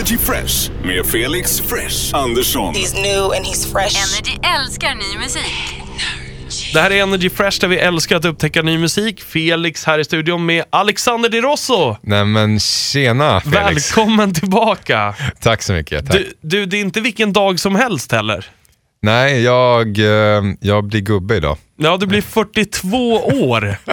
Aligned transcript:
Energy 0.00 0.18
Fresh 0.18 0.70
med 0.84 1.06
Felix 1.06 1.60
Fresh 1.60 2.16
Andersson. 2.16 2.74
He's 2.74 2.94
new 2.94 3.22
and 3.24 3.44
he's 3.46 3.72
fresh. 3.72 3.96
Energy 3.96 4.38
älskar 4.58 4.94
ny 4.94 5.18
musik. 5.18 5.82
Det 6.72 6.80
här 6.80 6.90
är 6.90 7.02
Energy 7.02 7.30
Fresh 7.30 7.60
där 7.60 7.68
vi 7.68 7.78
älskar 7.78 8.16
att 8.16 8.24
upptäcka 8.24 8.62
ny 8.62 8.78
musik. 8.78 9.22
Felix 9.22 9.84
här 9.84 9.98
i 9.98 10.04
studion 10.04 10.46
med 10.46 10.64
Alexander 10.70 11.28
Di 11.28 11.40
Rosso. 11.40 11.96
Nej 12.02 12.24
men 12.24 12.60
tjena 12.60 13.40
Felix. 13.40 13.56
Välkommen 13.56 14.34
tillbaka. 14.34 15.14
Tack 15.40 15.62
så 15.62 15.72
mycket. 15.72 16.06
Tack. 16.06 16.16
Du, 16.16 16.32
du, 16.40 16.66
det 16.66 16.76
är 16.76 16.80
inte 16.80 17.00
vilken 17.00 17.32
dag 17.32 17.60
som 17.60 17.74
helst 17.74 18.12
heller. 18.12 18.46
Nej, 19.02 19.42
jag, 19.42 19.98
eh, 19.98 20.42
jag 20.60 20.84
blir 20.84 21.00
gubbe 21.00 21.36
idag. 21.36 21.58
Ja, 21.76 21.96
du 21.96 22.06
blir 22.06 22.22
42 22.22 23.16
år. 23.26 23.76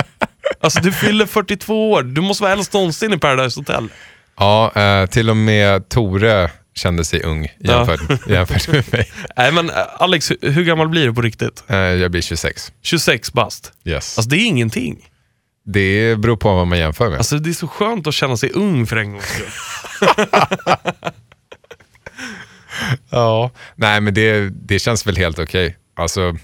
Alltså 0.60 0.80
du 0.80 0.92
fyller 0.92 1.26
42 1.26 1.92
år. 1.92 2.04
Du 2.04 2.22
måste 2.22 2.44
vara 2.44 2.54
äldst 2.54 2.74
någonsin 2.74 3.14
i 3.14 3.18
Paradise 3.18 3.60
Hotel. 3.60 3.90
Ja, 4.38 4.72
eh, 4.76 5.06
till 5.06 5.30
och 5.30 5.38
med 5.38 5.90
Tore 5.90 6.52
kände 6.76 7.06
sig 7.06 7.24
ung 7.24 7.48
jämfört, 7.60 8.28
jämfört 8.30 8.68
med 8.68 8.94
mig. 8.94 9.12
Nej 9.38 9.52
men 9.52 9.70
eh, 9.70 9.76
Alex, 9.98 10.32
hur- 10.42 10.64
gammal 10.64 10.90
blir 10.90 11.06
du 11.08 11.14
på 11.14 11.22
riktigt? 11.22 11.64
Eh, 11.68 11.78
jag 11.78 12.12
blir 12.12 12.22
26. 12.22 12.72
26 12.82 13.34
bast. 13.34 13.72
Yes. 13.86 14.18
Alltså 14.18 14.30
det 14.30 14.36
är 14.38 14.46
ingenting. 14.46 15.10
det 15.66 16.16
beror 16.20 16.38
på 16.38 16.56
vad 16.56 16.68
man 16.68 16.80
jämför 16.80 17.10
med. 17.10 17.18
Alltså 17.18 17.38
det 17.38 17.50
är 17.50 17.54
så 17.54 17.68
skönt 17.68 18.08
att 18.08 18.14
känna 18.14 18.38
sig 18.38 18.52
ung 18.54 18.86
för 18.88 18.96
en 18.98 19.12
gångs 19.12 19.26
skull. 19.26 19.46
ja. 23.10 23.52
Nej 23.76 24.02
men 24.02 24.14
det, 24.14 24.50
det 24.50 24.80
känns 24.80 25.08
väl 25.08 25.18
helt 25.18 25.40
okej. 25.40 25.78
Alltså, 25.96 26.36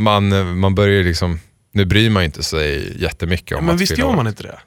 man, 0.00 0.58
man 0.58 0.74
börjar 0.74 1.04
liksom, 1.04 1.40
nu 1.72 1.84
bryr 1.84 2.10
man 2.10 2.24
inte 2.24 2.42
sig 2.42 3.02
jättemycket 3.02 3.58
om 3.58 3.64
Men 3.66 3.74
att 3.74 3.80
visst 3.80 3.98
gör 3.98 4.12
man 4.12 4.26
inte 4.26 4.42
det? 4.42 4.58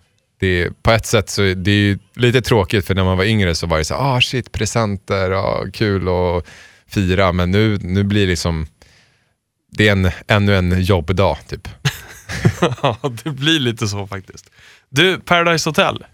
Det, 0.42 0.48
är- 0.64 0.70
på 0.84 0.92
ett 0.92 1.06
sätt 1.06 1.30
så 1.30 1.42
det 1.42 1.72
är 1.72 2.00
lite 2.16 2.42
tråkigt 2.42 2.88
för 2.88 2.96
när 2.96 3.04
man 3.04 3.18
var 3.18 3.26
yngre 3.26 3.56
så 3.56 3.68
var 3.68 3.78
det 3.78 3.86
så 3.86 3.96
ah 3.96 4.22
shit 4.22 4.52
presenter, 4.52 5.32
ah, 5.32 5.66
kul 5.74 6.08
att 6.08 6.46
fira. 6.88 7.32
Men 7.32 7.52
nu, 7.52 7.78
nu 7.82 8.04
blir 8.04 8.22
det 8.22 8.28
liksom, 8.30 8.68
det 9.72 9.88
är 9.88 9.92
en, 9.92 10.12
ännu 10.28 10.56
en 10.56 10.82
jobbdag 10.82 11.38
typ. 11.48 11.68
Ja, 12.84 12.98
det 13.24 13.30
blir 13.30 13.60
lite 13.60 13.88
så 13.88 14.08
faktiskt. 14.08 14.50
Du, 14.90 15.20
Paradise 15.20 15.70
Hotel. 15.70 16.06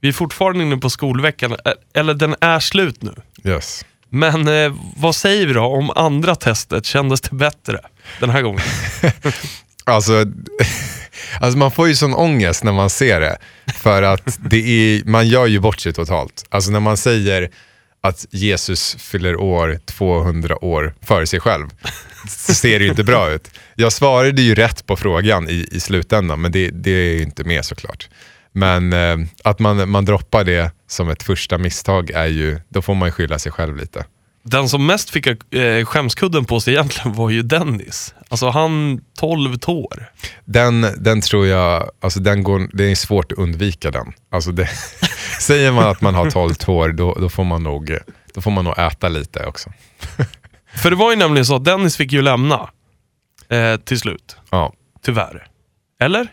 Vi 0.00 0.08
är 0.08 0.12
fortfarande 0.12 0.64
inne 0.64 0.76
på 0.76 0.90
skolveckan, 0.90 1.56
eller 1.94 2.14
den 2.14 2.34
är 2.40 2.60
slut 2.60 3.02
nu. 3.02 3.14
Yes. 3.44 3.84
Men 4.08 4.48
eh, 4.48 4.74
vad 4.96 5.14
säger 5.16 5.46
vi 5.46 5.52
då 5.52 5.60
om 5.64 5.90
andra 5.90 6.34
testet? 6.34 6.84
Kändes 6.86 7.20
det 7.20 7.36
bättre 7.36 7.78
den 8.20 8.30
här 8.30 8.42
gången? 8.42 8.60
Alltså, 9.84 10.24
alltså 11.40 11.58
man 11.58 11.70
får 11.70 11.88
ju 11.88 11.94
sån 11.94 12.14
ångest 12.14 12.64
när 12.64 12.72
man 12.72 12.90
ser 12.90 13.20
det. 13.20 13.38
För 13.74 14.02
att 14.02 14.38
det 14.50 14.56
är, 14.56 15.04
man 15.04 15.28
gör 15.28 15.46
ju 15.46 15.60
bort 15.60 15.80
sig 15.80 15.92
totalt. 15.92 16.44
Alltså 16.48 16.70
när 16.70 16.80
man 16.80 16.96
säger 16.96 17.50
att 18.02 18.26
Jesus 18.30 18.96
fyller 18.98 19.36
år 19.36 19.78
200 19.84 20.64
år 20.64 20.94
före 21.02 21.26
sig 21.26 21.40
själv, 21.40 21.68
så 22.28 22.54
ser 22.54 22.78
det 22.78 22.84
ju 22.84 22.90
inte 22.90 23.04
bra 23.04 23.30
ut. 23.30 23.50
Jag 23.74 23.92
svarade 23.92 24.42
ju 24.42 24.54
rätt 24.54 24.86
på 24.86 24.96
frågan 24.96 25.48
i, 25.48 25.68
i 25.72 25.80
slutändan, 25.80 26.40
men 26.40 26.52
det, 26.52 26.70
det 26.70 26.90
är 26.90 27.14
ju 27.14 27.22
inte 27.22 27.44
med 27.44 27.64
såklart. 27.64 28.08
Men 28.52 28.92
eh, 28.92 29.16
att 29.44 29.58
man, 29.58 29.90
man 29.90 30.04
droppar 30.04 30.44
det 30.44 30.72
som 30.88 31.08
ett 31.08 31.22
första 31.22 31.58
misstag 31.58 32.10
är 32.10 32.26
ju, 32.26 32.60
då 32.68 32.82
får 32.82 32.94
man 32.94 33.08
ju 33.08 33.12
skylla 33.12 33.38
sig 33.38 33.52
själv 33.52 33.76
lite. 33.76 34.04
Den 34.42 34.68
som 34.68 34.86
mest 34.86 35.10
fick 35.10 35.26
eh, 35.54 35.84
skämskudden 35.84 36.44
på 36.44 36.60
sig 36.60 36.74
egentligen 36.74 37.12
var 37.12 37.30
ju 37.30 37.42
Dennis. 37.42 38.14
Alltså 38.28 38.48
han 38.48 39.00
12 39.18 39.56
tår. 39.58 40.10
Den, 40.44 40.86
den 40.96 41.20
tror 41.20 41.46
jag, 41.46 41.90
alltså 42.00 42.20
den 42.20 42.42
går, 42.42 42.68
det 42.72 42.84
är 42.90 42.94
svårt 42.94 43.32
att 43.32 43.38
undvika 43.38 43.90
den. 43.90 44.12
Alltså 44.30 44.52
det, 44.52 44.68
säger 45.40 45.72
man 45.72 45.88
att 45.88 46.00
man 46.00 46.14
har 46.14 46.30
12 46.30 46.54
tår, 46.54 46.88
då, 46.88 47.14
då, 47.14 47.28
får 47.28 47.44
man 47.44 47.62
nog, 47.62 47.98
då 48.34 48.40
får 48.40 48.50
man 48.50 48.64
nog 48.64 48.78
äta 48.78 49.08
lite 49.08 49.46
också. 49.46 49.72
För 50.82 50.90
det 50.90 50.96
var 50.96 51.10
ju 51.10 51.16
nämligen 51.16 51.46
så 51.46 51.56
att 51.56 51.64
Dennis 51.64 51.96
fick 51.96 52.12
ju 52.12 52.22
lämna 52.22 52.70
eh, 53.48 53.76
till 53.76 53.98
slut. 53.98 54.36
Ja. 54.50 54.72
Tyvärr. 55.02 55.46
Eller? 56.00 56.28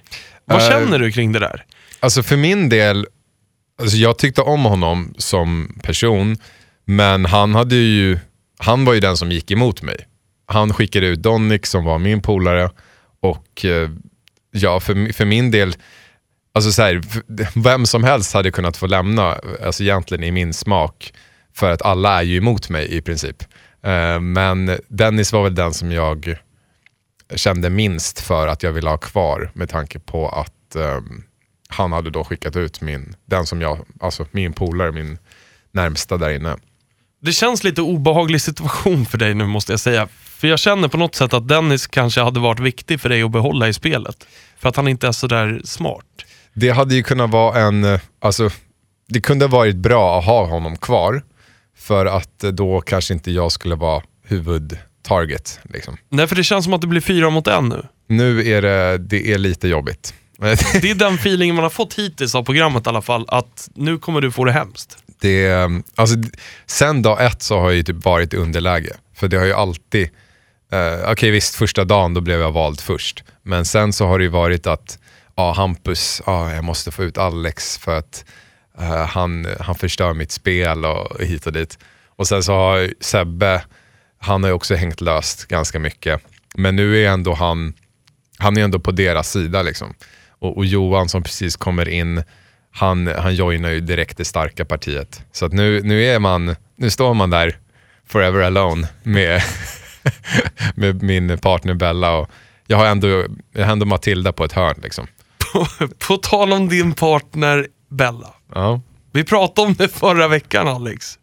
Vad 0.46 0.62
Eh, 0.62 0.70
känner 0.70 1.00
du 1.00 1.12
kring 1.12 1.32
det 1.32 1.40
där? 1.40 1.66
Alltså 2.00 2.24
för 2.24 2.38
min 2.38 2.70
del, 2.70 3.08
alltså 3.82 3.98
jag 3.98 4.18
tyckte 4.18 4.42
om 4.42 4.66
honom 4.66 5.14
som 5.18 5.80
person, 5.84 6.38
men 6.90 7.26
han, 7.26 7.56
hade 7.56 7.76
ju, 7.76 8.20
han 8.58 8.86
var 8.86 8.94
ju 8.94 9.00
den 9.00 9.18
som 9.18 9.32
gick 9.32 9.52
emot 9.52 9.82
mig. 9.82 10.08
Han 10.46 10.74
skickade 10.74 11.08
ut 11.08 11.20
Donnick 11.20 11.66
som 11.66 11.86
var 11.86 12.00
min 12.00 12.22
polare 12.22 12.70
och 13.20 13.66
eh, 13.66 13.90
ja, 14.52 14.80
för, 14.80 15.14
för 15.14 15.26
min 15.26 15.52
del, 15.52 15.76
alltså 16.54 16.72
så 16.72 16.82
här, 16.82 17.02
vem 17.64 17.86
som 17.86 18.04
helst 18.04 18.34
hade 18.34 18.52
kunnat 18.52 18.78
få 18.78 18.88
lämna, 18.88 19.40
alltså 19.66 19.84
egentligen 19.84 20.24
i 20.24 20.32
min 20.32 20.54
smak, 20.54 21.14
för 21.54 21.72
att 21.72 21.82
alla 21.82 22.20
är 22.20 22.24
ju 22.24 22.38
emot 22.38 22.70
mig 22.70 22.98
i 22.98 23.02
princip. 23.02 23.44
Eh, 23.84 24.20
men 24.20 24.78
Dennis 24.88 25.34
var 25.34 25.44
väl 25.44 25.56
den 25.56 25.74
som 25.74 25.92
jag 25.92 26.38
kände 27.36 27.70
minst 27.70 28.20
för 28.20 28.48
att 28.48 28.64
jag 28.64 28.72
ville 28.72 28.90
ha 28.90 28.98
kvar 28.98 29.52
med 29.54 29.70
tanke 29.70 30.00
på 30.00 30.30
att 30.30 30.76
eh, 30.76 31.02
han 31.70 31.92
hade 31.92 32.10
då 32.10 32.24
skickat 32.24 32.56
ut 32.56 32.82
min, 32.82 33.16
den 33.26 33.46
som 33.46 33.62
jag, 33.62 33.80
alltså 34.00 34.26
min 34.32 34.54
polare, 34.54 34.92
min 34.92 35.18
närmsta 35.72 36.18
där 36.18 36.30
inne. 36.30 36.58
Det 37.28 37.34
känns 37.34 37.64
lite 37.64 37.82
obehaglig 37.82 38.42
situation 38.42 39.06
för 39.06 39.18
dig 39.18 39.34
nu 39.34 39.46
måste 39.46 39.74
jag 39.74 39.80
säga. 39.80 40.08
För 40.24 40.48
jag 40.48 40.60
känner 40.60 40.88
på 40.88 40.98
något 40.98 41.16
sätt 41.16 41.34
att 41.34 41.48
Dennis 41.48 41.88
kanske 41.88 42.22
hade 42.22 42.40
varit 42.40 42.60
viktig 42.60 43.02
för 43.02 43.10
dig 43.10 43.24
att 43.24 43.32
behålla 43.32 43.68
i 43.68 43.74
spelet. 43.74 44.28
För 44.60 44.70
att 44.70 44.76
han 44.76 44.88
inte 44.88 45.08
är 45.08 45.12
sådär 45.12 45.62
smart. 45.64 46.06
Det 46.54 46.70
hade 46.70 46.96
ju 46.96 47.04
kunnat 47.04 47.30
vara 47.30 47.60
en, 47.60 47.84
eh, 47.84 48.00
alltså 48.22 48.50
det 49.08 49.22
kunde 49.22 49.46
ha 49.46 49.58
varit 49.58 49.76
bra 49.76 50.20
att 50.20 50.26
ha 50.26 50.46
honom 50.46 50.78
kvar 50.78 51.24
för 51.78 52.06
att 52.06 52.44
eh, 52.44 52.50
då 52.50 52.82
kanske 52.82 53.14
inte 53.14 53.32
jag 53.32 53.52
skulle 53.52 53.76
vara 53.76 54.04
huvudtarget. 54.24 55.60
Liksom. 55.64 55.98
Nej, 56.10 56.28
för 56.28 56.36
det 56.36 56.44
känns 56.44 56.66
som 56.66 56.74
att 56.74 56.82
det 56.82 56.88
blir 56.88 57.02
fyra 57.02 57.30
mot 57.30 57.48
en 57.48 57.70
nu. 57.70 57.86
Nu 58.08 58.48
är 58.50 58.62
det, 58.62 58.98
det 58.98 59.34
är 59.34 59.38
lite 59.38 59.68
jobbigt. 59.68 60.14
Det 60.82 60.90
är 60.90 60.96
den 60.96 61.16
feelingen 61.16 61.56
man 61.56 61.64
har 61.64 61.70
fått 61.70 61.94
hittills 61.94 62.36
av 62.36 62.44
programmet 62.44 62.86
i 62.86 62.90
alla 62.90 63.02
fall, 63.02 63.26
att 63.28 63.70
nu 63.74 63.98
kommer 63.98 64.22
du 64.22 64.32
få 64.32 64.46
det 64.46 64.52
hemskt. 64.52 64.98
det, 65.22 65.70
alltså, 65.96 66.16
sen 66.66 67.02
dag 67.02 67.26
ett 67.26 67.42
så 67.42 67.60
har 67.60 67.66
jag 67.66 67.76
ju 67.76 67.84
typ 67.84 68.06
varit 68.06 68.34
i 68.34 68.38
underläge. 68.38 68.96
För 69.16 69.28
det 69.28 69.38
har 69.38 69.46
ju 69.46 69.54
alltid, 69.54 70.10
eh, 70.72 71.12
okej 71.12 71.32
visst 71.32 71.56
första 71.56 71.86
dagen 71.86 72.14
då 72.14 72.22
blev 72.22 72.40
jag 72.40 72.52
vald 72.52 72.82
först. 72.82 73.24
Men 73.44 73.66
sen 73.66 73.94
så 73.94 74.08
har 74.08 74.20
det 74.20 74.24
ju 74.24 74.30
varit 74.30 74.68
att, 74.68 75.00
ja 75.36 75.54
Hampus, 75.54 76.22
ja, 76.26 76.54
jag 76.54 76.64
måste 76.64 76.92
få 76.92 77.04
ut 77.04 77.18
Alex 77.18 77.78
för 77.78 77.98
att 77.98 78.26
eh, 78.80 79.06
han, 79.06 79.48
han 79.60 79.76
förstör 79.76 80.14
mitt 80.14 80.32
spel 80.32 80.86
och 80.86 81.22
hit 81.22 81.48
och 81.48 81.54
dit. 81.54 81.78
Och 82.16 82.28
sen 82.28 82.44
så 82.44 82.54
har 82.54 82.94
Sebbe, 83.02 83.64
han 84.20 84.44
har 84.44 84.50
ju 84.50 84.54
också 84.54 84.76
hängt 84.76 85.02
löst 85.02 85.46
ganska 85.46 85.80
mycket. 85.80 86.22
Men 86.56 86.76
nu 86.76 87.04
är 87.04 87.10
ändå 87.10 87.34
han, 87.34 87.74
han 88.38 88.58
är 88.58 88.64
ändå 88.64 88.80
på 88.80 88.92
deras 88.92 89.32
sida 89.32 89.62
liksom. 89.62 89.94
Och, 90.40 90.58
och 90.58 90.66
Johan 90.66 91.10
som 91.10 91.24
precis 91.24 91.56
kommer 91.56 91.90
in, 91.90 92.24
han, 92.72 93.08
han 93.08 93.36
joinar 93.36 93.70
ju 93.70 93.80
direkt 93.80 94.18
det 94.18 94.26
starka 94.26 94.66
partiet. 94.66 95.24
Så 95.32 95.46
att 95.46 95.54
nu, 95.54 95.82
nu, 95.84 96.06
är 96.06 96.20
man, 96.20 96.56
nu 96.76 96.90
står 96.90 97.14
man 97.14 97.30
där 97.30 97.58
forever 98.08 98.42
alone 98.42 98.88
med, 99.04 99.42
med 100.76 101.04
min 101.04 101.38
partner 101.38 101.74
Bella. 101.74 102.16
Och 102.16 102.30
jag 102.68 102.78
har 102.78 102.86
ändå, 102.86 103.26
jag 103.52 103.66
har 103.66 103.72
ändå 103.72 103.86
Matilda 103.86 104.34
på 104.34 104.44
ett 104.44 104.54
hörn. 104.54 104.80
Liksom. 104.84 105.08
På, 105.54 105.68
på 106.08 106.18
tal 106.18 106.54
om 106.54 106.70
din 106.70 106.94
partner 106.94 107.68
Bella. 107.90 108.34
Ja. 108.54 108.82
Vi 109.12 109.24
pratade 109.24 109.68
om 109.68 109.74
det 109.74 109.88
förra 109.88 110.28
veckan 110.28 110.68
Alex. 110.68 111.20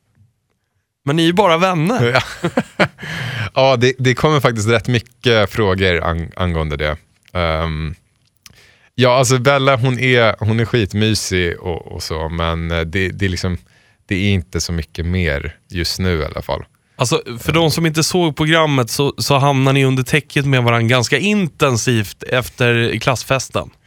Men 1.04 1.16
ni 1.16 1.22
är 1.22 1.26
ju 1.26 1.32
bara 1.32 1.56
vänner. 1.56 2.12
Ja, 2.12 2.86
ja 3.54 3.76
det, 3.76 3.94
det 3.98 4.14
kommer 4.14 4.40
faktiskt 4.40 4.68
rätt 4.68 4.88
mycket 4.88 5.50
frågor 5.50 6.04
ang, 6.04 6.30
angående 6.36 6.76
det. 6.76 6.96
Ehm, 7.32 7.94
ja, 8.94 9.18
alltså 9.18 9.38
Bella 9.38 9.76
hon 9.76 9.98
är, 9.98 10.36
hon 10.38 10.60
är 10.60 10.64
skitmysig 10.64 11.60
och, 11.60 11.92
och 11.92 12.02
så, 12.02 12.28
men 12.28 12.70
eh, 12.70 12.80
det, 12.80 13.08
det, 13.08 13.24
är 13.24 13.28
liksom, 13.28 13.58
det 14.06 14.14
är 14.14 14.30
inte 14.30 14.60
så 14.60 14.72
mycket 14.72 15.06
mer 15.06 15.56
just 15.68 15.98
nu 15.98 16.18
i 16.18 16.24
alla 16.24 16.42
fall. 16.42 16.64
Alltså, 16.96 17.22
för 17.40 17.52
de 17.52 17.70
som 17.70 17.86
inte 17.86 18.04
såg 18.04 18.36
programmet 18.36 18.90
så, 18.90 19.14
så 19.18 19.38
hamnar 19.38 19.72
ni 19.72 19.84
under 19.84 20.02
täcket 20.02 20.46
med 20.46 20.62
varandra 20.62 20.88
ganska 20.88 21.18
intensivt 21.18 22.22
efter 22.22 22.98
klassfesten. 22.98 23.70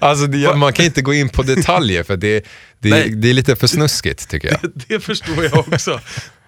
Alltså 0.00 0.26
det, 0.26 0.56
man 0.56 0.72
kan 0.72 0.84
inte 0.84 1.02
gå 1.02 1.14
in 1.14 1.28
på 1.28 1.42
detaljer 1.42 2.02
för 2.02 2.16
det, 2.16 2.46
det, 2.78 3.22
det 3.22 3.30
är 3.30 3.34
lite 3.34 3.56
för 3.56 3.66
snuskigt 3.66 4.28
tycker 4.28 4.48
jag. 4.48 4.58
Det 4.88 5.00
förstår 5.00 5.44
jag 5.44 5.58
också. 5.58 6.00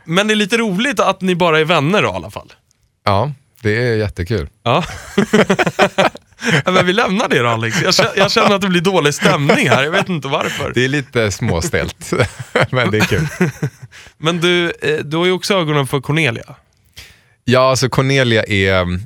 Men 0.04 0.28
det 0.28 0.34
är 0.34 0.36
lite 0.36 0.56
roligt 0.56 1.00
att 1.00 1.20
ni 1.20 1.34
bara 1.34 1.60
är 1.60 1.64
vänner 1.64 2.02
då, 2.02 2.08
i 2.08 2.12
alla 2.12 2.30
fall. 2.30 2.52
Ja, 3.04 3.32
det 3.64 3.76
är 3.76 3.96
jättekul. 3.96 4.48
Ja. 4.62 4.84
Men 6.64 6.86
vi 6.86 6.92
lämnar 6.92 7.28
det 7.28 7.38
då 7.38 7.48
Alex. 7.48 7.82
Jag 7.82 7.94
känner, 7.94 8.12
jag 8.16 8.30
känner 8.30 8.54
att 8.54 8.60
det 8.60 8.68
blir 8.68 8.80
dålig 8.80 9.14
stämning 9.14 9.68
här, 9.68 9.84
jag 9.84 9.90
vet 9.90 10.08
inte 10.08 10.28
varför. 10.28 10.72
Det 10.74 10.84
är 10.84 10.88
lite 10.88 11.30
småstelt, 11.30 12.12
men 12.70 12.90
det 12.90 12.98
är 12.98 13.04
kul. 13.04 13.26
Men 14.18 14.40
du, 14.40 14.72
eh, 14.82 14.96
du 15.04 15.16
har 15.16 15.24
ju 15.24 15.32
också 15.32 15.54
ögonen 15.54 15.86
för 15.86 16.00
Cornelia. 16.00 16.54
Ja, 17.44 17.70
alltså 17.70 17.88
Cornelia 17.88 18.44
är, 18.44 19.00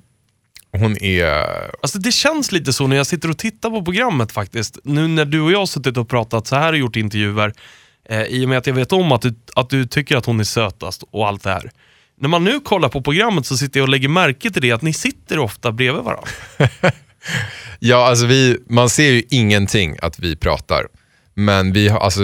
hon 0.72 1.02
är... 1.02 1.44
Alltså 1.82 1.98
det 1.98 2.12
känns 2.12 2.52
lite 2.52 2.72
så 2.72 2.86
när 2.86 2.96
jag 2.96 3.06
sitter 3.06 3.30
och 3.30 3.38
tittar 3.38 3.70
på 3.70 3.84
programmet 3.84 4.32
faktiskt. 4.32 4.78
Nu 4.84 5.06
när 5.08 5.24
du 5.24 5.40
och 5.40 5.52
jag 5.52 5.58
har 5.58 5.66
suttit 5.66 5.96
och 5.96 6.08
pratat 6.08 6.46
så 6.46 6.56
här 6.56 6.72
och 6.72 6.78
gjort 6.78 6.96
intervjuer, 6.96 7.52
eh, 8.08 8.22
i 8.22 8.44
och 8.44 8.48
med 8.48 8.58
att 8.58 8.66
jag 8.66 8.74
vet 8.74 8.92
om 8.92 9.12
att 9.12 9.22
du, 9.22 9.34
att 9.56 9.70
du 9.70 9.86
tycker 9.86 10.16
att 10.16 10.26
hon 10.26 10.40
är 10.40 10.44
sötast 10.44 11.02
och 11.10 11.28
allt 11.28 11.42
det 11.42 11.50
här. 11.50 11.70
När 12.20 12.28
man 12.28 12.44
nu 12.44 12.60
kollar 12.60 12.88
på 12.88 13.02
programmet 13.02 13.46
så 13.46 13.56
sitter 13.56 13.80
jag 13.80 13.84
och 13.84 13.88
lägger 13.88 14.08
märke 14.08 14.50
till 14.50 14.62
det, 14.62 14.72
att 14.72 14.82
ni 14.82 14.92
sitter 14.92 15.38
ofta 15.38 15.72
bredvid 15.72 16.02
varandra. 16.02 16.28
Ja, 17.78 18.06
alltså 18.06 18.26
vi, 18.26 18.58
man 18.68 18.90
ser 18.90 19.10
ju 19.10 19.22
ingenting 19.30 19.96
att 20.02 20.18
vi 20.18 20.36
pratar. 20.36 20.86
Men 21.34 21.72
vi, 21.72 21.90
alltså, 21.90 22.22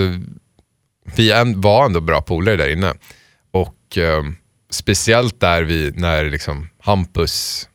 vi 1.16 1.52
var 1.56 1.86
ändå 1.86 2.00
bra 2.00 2.22
polare 2.22 2.56
där 2.56 2.68
inne. 2.68 2.94
Och 3.50 3.98
eh, 3.98 4.22
speciellt 4.70 5.40
där 5.40 5.62
vi, 5.62 5.92
när 5.94 6.24
liksom 6.24 6.68
Hampus, 6.78 7.68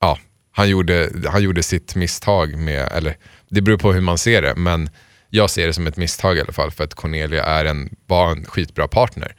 ja, 0.00 0.18
han 0.52 0.68
gjorde, 0.68 1.10
han 1.28 1.42
gjorde 1.42 1.62
sitt 1.62 1.94
misstag 1.94 2.58
med, 2.58 2.92
eller 2.92 3.16
det 3.48 3.62
beror 3.62 3.78
på 3.78 3.92
hur 3.92 4.00
man 4.00 4.18
ser 4.18 4.42
det, 4.42 4.54
men 4.54 4.90
jag 5.30 5.50
ser 5.50 5.66
det 5.66 5.72
som 5.72 5.86
ett 5.86 5.96
misstag 5.96 6.36
i 6.36 6.40
alla 6.40 6.52
fall 6.52 6.70
för 6.70 6.84
att 6.84 6.94
Cornelia 6.94 7.44
är 7.44 7.64
en, 7.64 7.96
var 8.06 8.30
en 8.30 8.44
skitbra 8.44 8.88
partner. 8.88 9.34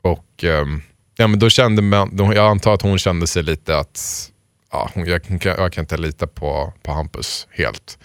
Och 0.00 0.44
ehm, 0.44 0.82
ja, 1.16 1.26
men 1.26 1.38
då 1.38 1.50
kände 1.50 1.82
man, 1.82 2.16
då, 2.16 2.34
jag 2.34 2.50
antar 2.50 2.74
att 2.74 2.82
hon 2.82 2.98
kände 2.98 3.26
sig 3.26 3.42
lite 3.42 3.78
att 3.78 4.30
ja, 4.72 4.90
hon, 4.94 5.06
jag, 5.06 5.22
kan- 5.24 5.38
jag 5.42 5.72
kan 5.72 5.82
inte 5.84 5.96
lita 5.96 6.26
på, 6.26 6.72
på 6.82 6.92
Hampus 6.92 7.46
helt. 7.50 7.98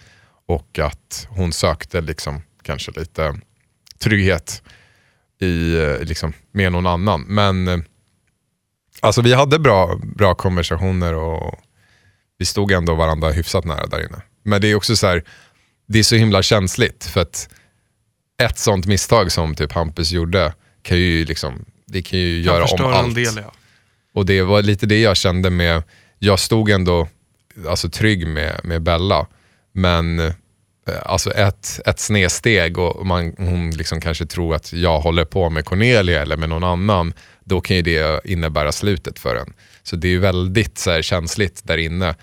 Och 0.47 0.79
att 0.79 1.27
hon 1.29 1.53
sökte 1.53 2.01
liksom 2.01 2.41
kanske 2.63 2.91
lite 2.91 3.39
trygghet 3.99 4.61
i, 5.41 5.75
liksom, 6.01 6.33
med 6.51 6.71
någon 6.71 6.85
annan. 6.87 7.21
Men 7.21 7.67
eh, 7.67 7.79
alltså, 8.99 9.21
vi 9.21 9.33
hade 9.33 9.59
bra, 9.59 9.99
bra 10.15 10.35
konversationer 10.35 11.13
och 11.13 11.59
vi 12.37 12.45
stod 12.45 12.71
ändå 12.71 12.95
varandra 12.95 13.31
hyfsat 13.31 13.65
nära 13.65 13.87
där 13.87 13.99
inne. 14.05 14.21
Men 14.43 14.61
det 14.61 14.67
är 14.67 14.75
också 14.75 14.95
så 14.95 15.07
här, 15.07 15.23
det 15.87 15.99
är 15.99 16.03
så 16.03 16.15
himla 16.15 16.41
känsligt 16.43 17.05
för 17.05 17.21
att 17.21 17.49
ett 18.41 18.57
sånt 18.57 18.85
misstag 18.85 19.31
som 19.31 19.55
typ 19.55 19.71
Hampus 19.71 20.11
gjorde 20.11 20.53
kan 20.81 20.97
ju, 20.97 21.25
liksom, 21.25 21.65
det 21.91 22.01
kan 22.01 22.19
ju 22.19 22.43
Kan 22.43 22.53
göra 22.53 22.85
om 22.85 22.93
allt. 22.93 23.07
en 23.07 23.13
del 23.13 23.33
ja. 23.35 23.51
Och 24.13 24.25
det 24.25 24.41
var 24.41 24.61
lite 24.61 24.85
det 24.85 25.01
jag 25.01 25.17
kände 25.17 25.49
med, 25.49 25.83
jag 26.19 26.39
stod 26.39 26.69
ändå 26.69 27.07
alltså, 27.67 27.89
trygg 27.89 28.27
med, 28.27 28.61
med 28.63 28.81
Bella, 28.81 29.27
men 29.71 30.19
eh, 30.19 30.33
alltså 31.05 31.31
ett, 31.31 31.79
ett 31.85 31.99
snedsteg 31.99 32.77
och 32.77 33.05
man, 33.05 33.33
hon 33.37 33.71
liksom 33.71 34.01
kanske 34.01 34.25
tror 34.25 34.55
att 34.55 34.73
jag 34.73 34.99
håller 34.99 35.25
på 35.25 35.49
med 35.49 35.65
Cornelia 35.65 36.21
eller 36.21 36.37
med 36.37 36.49
någon 36.49 36.63
annan, 36.63 37.13
då 37.43 37.61
kan 37.61 37.75
ju 37.75 37.81
det 37.81 38.25
innebära 38.25 38.71
slutet 38.71 39.19
för 39.19 39.35
en. 39.35 39.53
Så 39.83 39.95
det 39.95 40.07
är 40.07 40.11
ju 40.11 40.19
väldigt 40.19 40.77
så 40.77 40.91
här, 40.91 41.01
känsligt 41.01 41.61
där 41.63 41.77
inne. 41.77 42.15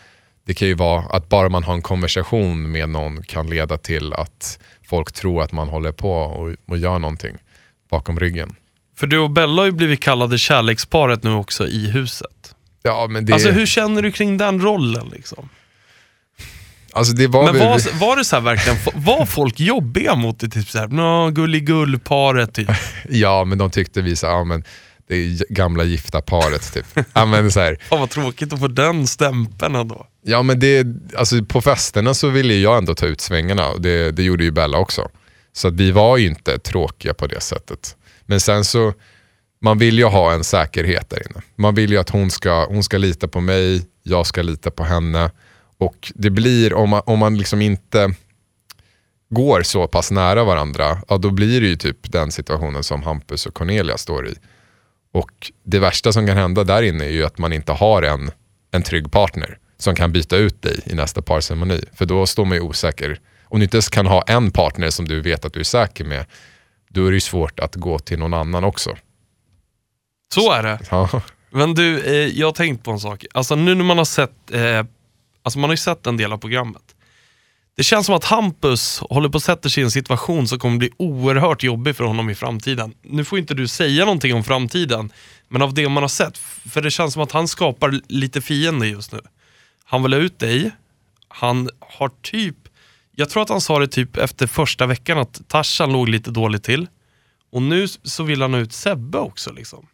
Det 0.47 0.55
kan 0.55 0.69
ju 0.69 0.75
vara 0.75 1.01
att 1.01 1.29
bara 1.29 1.49
man 1.49 1.65
har 1.65 1.75
en 1.75 1.83
konversation 1.83 2.71
med 2.73 2.89
någon 2.89 3.23
kan 3.23 3.51
leda 3.51 3.77
till 3.77 4.12
att 4.12 4.59
folk 4.89 5.12
tror 5.12 5.43
att 5.43 5.53
man 5.53 5.69
håller 5.69 5.93
på 5.93 6.12
och, 6.12 6.55
och 6.67 6.79
gör 6.79 6.99
någonting 6.99 7.37
bakom 7.91 8.21
ryggen. 8.21 8.57
För 8.99 9.07
du 9.07 9.19
och 9.19 9.31
Bella 9.31 9.63
har 9.63 9.67
ju 9.67 9.73
blivit 9.73 10.01
kallade 10.01 10.39
kärleksparet 10.39 11.23
nu 11.23 11.33
också 11.33 11.67
i 11.67 11.91
huset. 11.91 12.55
Ja, 12.83 13.07
men 13.11 13.27
det, 13.27 13.33
Alltså 13.33 13.51
hur 13.51 13.67
känner 13.67 14.03
du 14.03 14.13
kring 14.13 14.37
den 14.37 14.61
rollen? 14.61 15.09
Liksom? 15.13 15.49
alltså, 16.93 17.13
det 17.13 17.27
var 17.27 17.53
Men 17.53 17.61
var, 17.61 17.99
var 18.01 18.17
det 18.17 18.25
så 18.25 18.37
här 18.37 18.43
verkligen, 18.43 18.79
var 18.95 19.27
folk 19.27 19.61
jobbiga 19.61 20.15
mot 20.15 20.41
det? 20.41 20.49
Typ 20.49 20.69
såhär, 20.69 20.89
nå 20.89 21.31
gulligull-paret 21.31 22.55
typ. 22.55 22.69
Ja, 23.09 23.45
men 23.45 23.59
de 23.59 23.71
tyckte 23.71 24.03
vi 24.03 24.17
så, 24.17 24.27
ja, 24.27 24.45
men 24.45 24.65
det 25.09 25.49
gamla 25.49 25.85
gifta 25.85 26.21
paret 26.21 26.73
typ. 26.75 26.87
ja, 27.13 27.25
men 27.27 27.51
så 27.51 27.61
här, 27.61 27.79
Fan 27.89 28.01
vad 28.01 28.11
tråkigt 28.11 28.53
att 28.53 28.61
få 28.61 28.69
den 28.69 29.07
stämpeln 29.07 29.75
ändå. 29.75 30.07
ja, 30.23 30.43
men 30.43 30.61
det, 30.61 30.87
alltså, 31.17 31.45
på 31.45 31.61
festerna 31.61 32.15
så 32.15 32.29
ville 32.29 32.55
jag 32.55 32.79
ändå 32.79 32.95
ta 32.95 33.07
ut 33.07 33.21
svängarna 33.21 33.69
och 33.69 33.81
det, 33.81 34.11
det 34.11 34.23
gjorde 34.23 34.45
ju 34.45 34.51
Bella 34.51 34.79
också. 34.79 35.09
Så 35.53 35.69
att 35.69 35.75
vi 35.75 35.91
var 35.91 36.17
ju 36.17 36.27
inte 36.27 36.59
tråkiga 36.59 37.15
på 37.15 37.27
det 37.27 37.41
sättet. 37.41 37.97
Men 38.26 38.40
sen 38.40 38.64
så, 38.64 38.93
man 39.61 39.78
vill 39.78 39.99
ju 39.99 40.05
ha 40.05 40.32
en 40.32 40.44
säkerhet 40.44 41.11
där 41.11 41.31
inne. 41.31 41.43
Man 41.56 41.75
vill 41.75 41.90
ju 41.90 41.99
att 41.99 42.11
hon 42.11 42.31
ska, 42.31 42.67
hon 42.67 42.82
ska 42.82 42.99
lita 42.99 43.28
på 43.28 43.40
mig, 43.40 43.87
jag 44.02 44.26
ska 44.26 44.43
lita 44.43 44.70
på 44.70 44.84
henne. 44.84 45.31
Och 45.78 46.12
det 46.14 46.31
blir, 46.31 46.75
om 46.75 46.90
man, 46.90 47.02
om 47.06 47.19
man 47.19 47.38
liksom 47.38 47.62
inte 47.62 48.14
går 49.28 49.62
så 49.62 49.87
pass 49.87 50.11
nära 50.11 50.44
varandra, 50.44 50.99
ja, 51.08 51.19
då 51.19 51.31
blir 51.31 51.61
det 51.61 51.67
ju 51.67 51.76
typ 51.76 52.12
den 52.12 52.32
situationen 52.32 52.82
som 52.82 53.02
Hampus 53.02 53.46
och 53.46 53.55
Cornelia 53.55 53.99
står 53.99 54.28
i. 54.28 54.34
Och 55.12 55.52
det 55.64 55.78
värsta 55.78 56.12
som 56.12 56.26
kan 56.26 56.37
hända 56.37 56.64
där 56.64 56.82
inne 56.82 57.05
är 57.05 57.11
ju 57.11 57.25
att 57.25 57.38
man 57.38 57.52
inte 57.52 57.73
har 57.73 58.02
en, 58.02 58.31
en 58.70 58.82
trygg 58.82 59.12
partner 59.12 59.58
som 59.78 59.94
kan 59.94 60.12
byta 60.12 60.37
ut 60.37 60.62
dig 60.62 60.81
i 60.87 60.94
nästa 60.94 61.23
parceremoni. 61.23 61.81
För 61.93 62.06
då 62.06 62.26
står 62.26 62.44
man 62.44 62.56
ju 62.56 62.62
osäker. 62.62 63.20
Om 63.44 63.58
du 63.58 63.64
inte 63.64 63.76
ens 63.76 63.88
kan 63.88 64.06
ha 64.06 64.23
en 64.23 64.50
partner 64.50 64.90
som 64.90 65.08
du 65.08 65.20
vet 65.20 65.44
att 65.44 65.52
du 65.52 65.61
är 65.61 65.64
säker 65.64 66.05
med, 66.05 66.26
då 66.97 67.07
är 67.07 67.11
det 67.11 67.17
ju 67.17 67.21
svårt 67.21 67.61
att 67.61 67.75
gå 67.75 67.99
till 67.99 68.19
någon 68.19 68.35
annan 68.35 68.65
också. 68.65 68.97
Så 70.35 70.53
är 70.53 70.63
det. 70.63 70.79
Ja, 70.91 71.23
Men 71.51 71.75
du, 71.75 72.01
eh, 72.01 72.39
jag 72.39 72.47
har 72.47 72.53
tänkt 72.53 72.85
på 72.85 72.91
en 72.91 73.01
sak. 73.01 73.25
Alltså 73.35 73.57
nu 73.57 73.75
när 73.75 73.85
man 73.85 73.99
har 73.99 74.05
sett, 74.05 74.51
eh, 74.51 74.85
alltså 75.43 75.59
man 75.59 75.71
har 75.71 75.73
ju 75.73 75.77
sett 75.77 76.07
en 76.07 76.17
del 76.17 76.33
av 76.33 76.39
programmet. 76.39 76.83
Det 77.77 77.83
känns 77.83 78.07
som 78.07 78.15
att 78.15 78.25
Hampus 78.25 78.99
håller 79.11 79.29
på 79.29 79.37
att 79.37 79.45
sätta 79.45 79.69
sig 79.69 79.81
i 79.81 79.85
en 79.85 79.91
situation 79.91 80.49
som 80.49 80.59
kommer 80.59 80.79
bli 80.79 80.91
oerhört 80.97 81.63
jobbig 81.63 81.97
för 81.97 82.05
honom 82.05 82.31
i 82.31 82.35
framtiden. 82.35 82.95
Nu 83.03 83.25
får 83.25 83.39
inte 83.39 83.55
du 83.55 83.69
säga 83.69 84.05
någonting 84.05 84.35
om 84.35 84.45
framtiden, 84.45 85.13
men 85.49 85.63
av 85.63 85.75
det 85.75 85.89
man 85.89 86.03
har 86.03 86.09
sett, 86.09 86.39
för 86.39 86.83
det 86.83 86.91
känns 86.91 87.13
som 87.13 87.23
att 87.23 87.33
han 87.33 87.49
skapar 87.49 88.01
lite 88.09 88.41
fiender 88.41 88.87
just 88.87 89.13
nu. 89.13 89.21
Han 89.85 90.03
vill 90.03 90.13
ha 90.13 90.21
ut 90.21 90.39
dig, 90.39 90.71
han 91.29 91.69
har 91.81 92.11
typ, 92.23 92.57
jag 93.19 93.31
tror 93.31 93.43
att 93.43 93.49
han 93.49 93.61
sa 93.61 93.79
det 93.79 93.89
typ 93.89 94.17
efter 94.17 94.47
första 94.47 94.87
veckan 94.87 95.19
att 95.19 95.41
Tarzan 95.49 95.93
låg 95.93 96.09
lite 96.09 96.31
dåligt 96.31 96.63
till. 96.65 96.87
Och 97.53 97.63
nu 97.63 97.89
så 97.89 98.23
vill 98.23 98.43
han 98.43 98.55
ha 98.55 98.61
ut 98.61 98.73
Sebbe 98.73 99.19
också 99.19 99.53
liksom. 99.53 99.87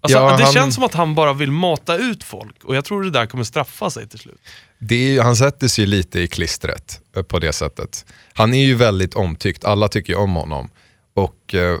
Alltså, 0.00 0.18
Ja, 0.18 0.36
det 0.36 0.44
han- 0.44 0.52
känns 0.52 0.74
som 0.74 0.84
att 0.84 0.94
han 0.94 1.14
bara 1.14 1.32
vill 1.32 1.50
mata 1.50 1.96
ut 1.96 2.24
folk 2.24 2.64
och 2.64 2.76
jag 2.76 2.84
tror 2.84 3.02
det 3.02 3.10
där 3.10 3.26
kommer 3.26 3.44
straffa 3.44 3.90
sig 3.90 4.08
till 4.08 4.18
slut. 4.18 4.40
det 4.78 4.94
är, 4.94 5.10
ju- 5.12 5.20
han 5.20 5.36
sätter 5.36 5.68
sig 5.68 5.86
lite 5.86 6.20
i 6.20 6.28
klistret 6.28 7.00
eh, 7.16 7.22
på 7.22 7.38
det 7.38 7.52
sättet. 7.52 8.06
Han 8.32 8.54
är 8.54 8.64
ju 8.64 8.74
väldigt 8.74 9.14
omtyckt, 9.14 9.64
alla 9.64 9.88
tycker 9.88 10.12
ju 10.12 10.18
om 10.18 10.34
honom. 10.34 10.70
Och 11.14 11.54
eh, 11.54 11.78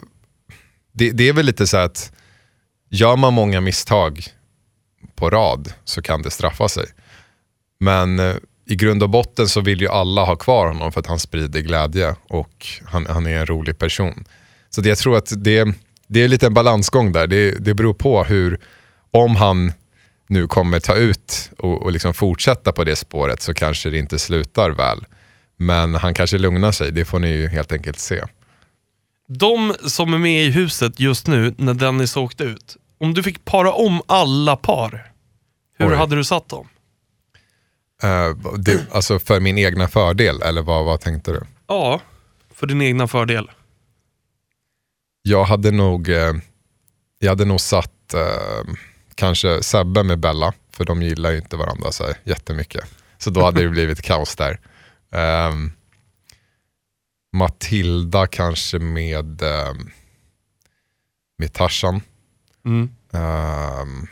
det, 0.92 1.10
det 1.10 1.28
är 1.28 1.32
väl 1.32 1.46
lite 1.46 1.66
så 1.66 1.76
att 1.76 2.12
gör 2.90 3.16
man 3.16 3.34
många 3.34 3.60
misstag 3.60 4.24
på 5.14 5.30
rad 5.30 5.72
så 5.84 6.02
kan 6.02 6.22
det 6.22 6.30
straffa 6.30 6.68
sig. 6.68 6.86
Men 7.80 8.18
eh, 8.18 8.36
i 8.66 8.76
grund 8.76 9.02
och 9.02 9.10
botten 9.10 9.48
så 9.48 9.60
vill 9.60 9.80
ju 9.80 9.88
alla 9.88 10.24
ha 10.24 10.36
kvar 10.36 10.66
honom 10.66 10.92
för 10.92 11.00
att 11.00 11.06
han 11.06 11.18
sprider 11.18 11.60
glädje 11.60 12.14
och 12.28 12.66
han, 12.84 13.06
han 13.06 13.26
är 13.26 13.38
en 13.38 13.46
rolig 13.46 13.78
person. 13.78 14.24
Så 14.70 14.80
det, 14.80 14.88
jag 14.88 14.98
tror 14.98 15.16
att 15.16 15.32
det, 15.36 15.74
det 16.06 16.22
är 16.22 16.28
lite 16.28 16.46
en 16.46 16.54
balansgång 16.54 17.12
där. 17.12 17.26
Det, 17.26 17.50
det 17.50 17.74
beror 17.74 17.94
på 17.94 18.24
hur, 18.24 18.60
om 19.10 19.36
han 19.36 19.72
nu 20.28 20.46
kommer 20.46 20.80
ta 20.80 20.94
ut 20.94 21.50
och, 21.58 21.82
och 21.82 21.92
liksom 21.92 22.14
fortsätta 22.14 22.72
på 22.72 22.84
det 22.84 22.96
spåret 22.96 23.42
så 23.42 23.54
kanske 23.54 23.90
det 23.90 23.98
inte 23.98 24.18
slutar 24.18 24.70
väl. 24.70 25.04
Men 25.56 25.94
han 25.94 26.14
kanske 26.14 26.38
lugnar 26.38 26.72
sig, 26.72 26.92
det 26.92 27.04
får 27.04 27.18
ni 27.18 27.28
ju 27.28 27.48
helt 27.48 27.72
enkelt 27.72 27.98
se. 27.98 28.22
De 29.28 29.74
som 29.86 30.14
är 30.14 30.18
med 30.18 30.44
i 30.44 30.50
huset 30.50 31.00
just 31.00 31.26
nu 31.26 31.54
när 31.58 31.74
Dennis 31.74 32.16
åkte 32.16 32.44
ut, 32.44 32.76
om 33.00 33.14
du 33.14 33.22
fick 33.22 33.44
para 33.44 33.72
om 33.72 34.02
alla 34.06 34.56
par, 34.56 35.12
hur 35.78 35.90
Oj. 35.90 35.94
hade 35.94 36.16
du 36.16 36.24
satt 36.24 36.48
dem? 36.48 36.68
Eh, 38.02 38.36
det, 38.58 38.86
alltså 38.92 39.18
för 39.18 39.40
min 39.40 39.58
egna 39.58 39.88
fördel, 39.88 40.42
eller 40.42 40.62
vad, 40.62 40.84
vad 40.84 41.00
tänkte 41.00 41.32
du? 41.32 41.40
Ja, 41.66 42.00
för 42.54 42.66
din 42.66 42.82
egna 42.82 43.08
fördel. 43.08 43.50
Jag 45.22 45.44
hade 45.44 45.70
nog, 45.70 46.08
eh, 46.08 46.32
jag 47.18 47.28
hade 47.28 47.44
nog 47.44 47.60
satt 47.60 48.14
eh, 48.14 48.74
kanske 49.14 49.62
Sebbe 49.62 50.02
med 50.02 50.18
Bella, 50.18 50.52
för 50.70 50.84
de 50.84 51.02
gillar 51.02 51.30
ju 51.30 51.36
inte 51.36 51.56
varandra 51.56 51.92
så 51.92 52.04
här 52.04 52.16
jättemycket. 52.24 52.84
Så 53.18 53.30
då 53.30 53.44
hade 53.44 53.62
det 53.62 53.68
blivit 53.68 54.02
kaos 54.02 54.36
där. 54.36 54.60
Ehm, 55.12 55.72
Matilda 57.32 58.26
kanske 58.26 58.78
med, 58.78 59.42
eh, 59.42 59.74
med 61.38 61.52
Tarzan. 61.52 62.00
Mm. 62.64 62.90
Ehm, 63.12 64.06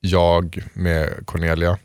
jag 0.00 0.62
med 0.72 1.26
Cornelia. 1.26 1.78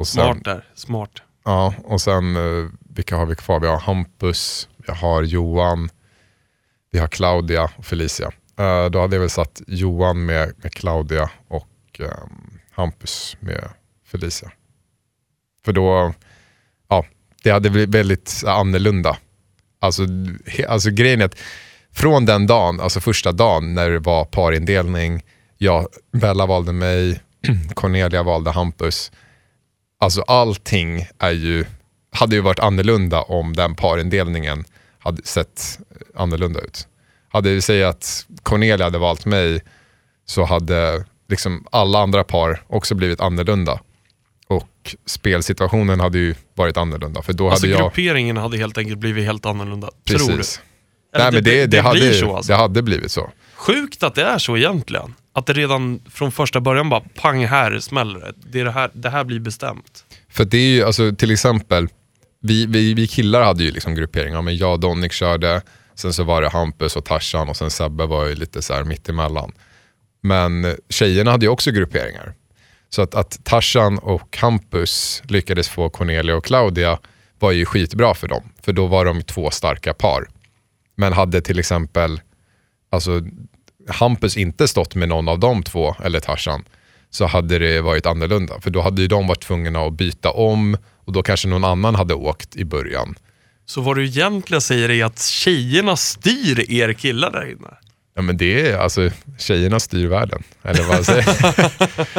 Och 0.00 0.08
sen, 0.08 0.24
Smart 0.24 0.44
där, 0.44 0.64
smart. 0.74 1.10
Ja, 1.44 1.74
och 1.84 2.00
sen 2.00 2.36
eh, 2.36 2.68
vilka 2.94 3.16
har 3.16 3.26
vi 3.26 3.34
kvar? 3.34 3.60
Vi 3.60 3.66
har 3.66 3.80
Hampus, 3.80 4.68
vi 4.76 4.92
har 4.92 5.22
Johan, 5.22 5.90
vi 6.90 6.98
har 6.98 7.08
Claudia 7.08 7.70
och 7.76 7.84
Felicia. 7.84 8.32
Eh, 8.58 8.86
då 8.90 9.00
hade 9.00 9.16
jag 9.16 9.20
väl 9.20 9.30
satt 9.30 9.62
Johan 9.66 10.26
med, 10.26 10.52
med 10.56 10.72
Claudia 10.72 11.30
och 11.48 12.00
ehm, 12.00 12.58
Hampus 12.70 13.36
med 13.40 13.68
Felicia. 14.06 14.50
För 15.64 15.72
då, 15.72 16.14
ja, 16.88 17.04
det 17.42 17.50
hade 17.50 17.70
blivit 17.70 17.94
väldigt 17.94 18.42
annorlunda. 18.46 19.16
Alltså, 19.80 20.02
he, 20.46 20.66
alltså 20.68 20.90
grejen 20.90 21.20
är 21.20 21.24
att 21.24 21.38
från 21.92 22.24
den 22.24 22.46
dagen, 22.46 22.80
alltså 22.80 23.00
första 23.00 23.32
dagen 23.32 23.74
när 23.74 23.90
det 23.90 23.98
var 23.98 24.24
parindelning, 24.24 25.22
jag, 25.58 25.86
Bella 26.12 26.46
valde 26.46 26.72
mig, 26.72 27.20
Cornelia 27.74 28.22
valde 28.22 28.50
Hampus. 28.50 29.12
Alltså 30.00 30.22
allting 30.22 31.06
är 31.18 31.30
ju, 31.30 31.64
hade 32.12 32.36
ju 32.36 32.40
varit 32.42 32.58
annorlunda 32.58 33.22
om 33.22 33.56
den 33.56 33.74
parindelningen 33.74 34.64
hade 34.98 35.22
sett 35.22 35.78
annorlunda 36.14 36.60
ut. 36.60 36.86
Hade 37.28 37.50
vi 37.50 37.60
säga 37.62 37.88
att 37.88 38.26
Cornelia 38.42 38.86
hade 38.86 38.98
valt 38.98 39.26
mig 39.26 39.60
så 40.26 40.44
hade 40.44 41.04
liksom 41.28 41.66
alla 41.72 41.98
andra 41.98 42.24
par 42.24 42.62
också 42.66 42.94
blivit 42.94 43.20
annorlunda. 43.20 43.80
Och 44.46 44.96
spelsituationen 45.06 46.00
hade 46.00 46.18
ju 46.18 46.34
varit 46.54 46.76
annorlunda. 46.76 47.22
För 47.22 47.32
då 47.32 47.50
Alltså 47.50 47.66
hade 47.66 47.72
jag... 47.72 47.82
grupperingen 47.82 48.36
hade 48.36 48.56
helt 48.56 48.78
enkelt 48.78 48.98
blivit 48.98 49.24
helt 49.24 49.46
annorlunda. 49.46 49.90
Tror 50.06 50.18
du? 50.18 50.36
Precis. 50.36 50.60
Eller 51.14 51.24
Nej, 51.24 51.32
men 51.32 51.44
det, 51.44 51.50
det, 51.50 51.66
det 51.66 51.80
hade, 51.80 52.14
så 52.14 52.36
alltså. 52.36 52.52
det 52.52 52.58
hade 52.58 52.82
blivit 52.82 53.12
så. 53.12 53.30
Sjukt 53.54 54.02
att 54.02 54.14
det 54.14 54.22
är 54.22 54.38
så 54.38 54.56
egentligen. 54.56 55.14
Att 55.32 55.46
det 55.46 55.52
redan 55.52 56.00
från 56.10 56.32
första 56.32 56.60
början 56.60 56.88
bara 56.88 57.00
pang 57.14 57.46
här 57.46 57.78
smäller 57.78 58.20
det. 58.20 58.32
Det, 58.36 58.60
är 58.60 58.64
det, 58.64 58.70
här, 58.70 58.90
det 58.92 59.10
här 59.10 59.24
blir 59.24 59.40
bestämt. 59.40 60.04
För 60.28 60.44
det 60.44 60.58
är 60.58 60.74
ju, 60.74 60.84
alltså 60.84 61.14
till 61.14 61.30
exempel, 61.30 61.88
vi, 62.40 62.66
vi, 62.66 62.94
vi 62.94 63.06
killar 63.06 63.42
hade 63.42 63.64
ju 63.64 63.70
liksom 63.70 63.94
grupperingar, 63.94 64.42
men 64.42 64.56
jag 64.56 64.72
och 64.72 64.80
Donnik 64.80 65.12
körde, 65.12 65.62
sen 65.94 66.12
så 66.12 66.24
var 66.24 66.42
det 66.42 66.48
Hampus 66.48 66.96
och 66.96 67.04
Tarzan 67.04 67.48
och 67.48 67.56
sen 67.56 67.70
Sebbe 67.70 68.06
var 68.06 68.26
ju 68.26 68.34
lite 68.34 68.62
så 68.62 68.74
här 68.74 68.84
mittemellan. 68.84 69.52
Men 70.22 70.76
tjejerna 70.88 71.30
hade 71.30 71.46
ju 71.46 71.50
också 71.50 71.70
grupperingar. 71.70 72.34
Så 72.88 73.02
att, 73.02 73.14
att 73.14 73.44
Tarzan 73.44 73.98
och 73.98 74.36
Hampus 74.36 75.22
lyckades 75.28 75.68
få 75.68 75.90
Cornelia 75.90 76.36
och 76.36 76.44
Claudia 76.44 76.98
var 77.38 77.52
ju 77.52 77.64
skitbra 77.64 78.14
för 78.14 78.28
dem. 78.28 78.42
För 78.62 78.72
då 78.72 78.86
var 78.86 79.04
de 79.04 79.22
två 79.22 79.50
starka 79.50 79.94
par. 79.94 80.28
Men 80.96 81.12
hade 81.12 81.40
till 81.40 81.58
exempel 81.58 82.20
alltså, 82.90 83.22
Hampus 83.90 84.36
inte 84.36 84.68
stått 84.68 84.94
med 84.94 85.08
någon 85.08 85.28
av 85.28 85.38
de 85.38 85.62
två, 85.62 85.96
eller 86.04 86.20
Tarzan, 86.20 86.64
så 87.10 87.26
hade 87.26 87.58
det 87.58 87.80
varit 87.80 88.06
annorlunda. 88.06 88.60
För 88.60 88.70
då 88.70 88.80
hade 88.80 89.02
ju 89.02 89.08
de 89.08 89.26
varit 89.26 89.42
tvungna 89.42 89.80
att 89.80 89.92
byta 89.92 90.30
om 90.30 90.76
och 91.04 91.12
då 91.12 91.22
kanske 91.22 91.48
någon 91.48 91.64
annan 91.64 91.94
hade 91.94 92.14
åkt 92.14 92.56
i 92.56 92.64
början. 92.64 93.14
Så 93.66 93.80
vad 93.80 93.96
du 93.96 94.04
egentligen 94.04 94.60
säger 94.60 94.90
är 94.90 95.04
att 95.04 95.20
tjejerna 95.22 95.96
styr 95.96 96.70
er 96.70 96.92
killar 96.92 97.30
där 97.30 97.50
inne. 97.50 97.68
Ja 98.14 98.22
men 98.22 98.36
det 98.36 98.68
är 98.70 98.78
alltså, 98.78 99.10
tjejerna 99.38 99.80
styr 99.80 100.06
världen. 100.06 100.42
Eller 100.62 100.82
vad 100.82 100.96
jag 100.96 101.04
säger. 101.04 101.26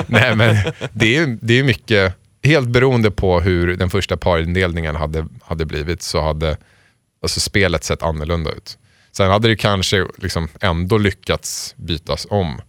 Nej 0.11 0.35
men 0.35 0.55
det 0.93 1.17
är, 1.17 1.37
det 1.41 1.59
är 1.59 1.63
mycket, 1.63 2.15
helt 2.43 2.67
beroende 2.67 3.11
på 3.11 3.39
hur 3.41 3.77
den 3.77 3.89
första 3.89 4.17
parindelningen 4.17 4.95
hade, 4.95 5.27
hade 5.43 5.65
blivit 5.65 6.01
så 6.01 6.21
hade 6.21 6.57
alltså, 7.21 7.39
spelet 7.39 7.83
sett 7.83 8.03
annorlunda 8.03 8.51
ut. 8.51 8.77
Sen 9.11 9.31
hade 9.31 9.47
det 9.47 9.55
kanske 9.55 10.07
liksom 10.17 10.47
ändå 10.61 10.97
lyckats 10.97 11.75
bytas 11.77 12.27
om. 12.29 12.61